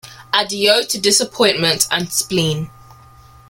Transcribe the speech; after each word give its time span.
Adieu 0.33 0.83
to 0.83 0.99
disappointment 0.99 1.85
and 1.91 2.11
spleen. 2.11 2.71